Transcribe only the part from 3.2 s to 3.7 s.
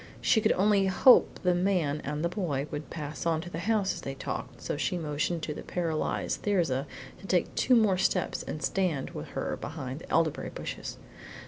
on to the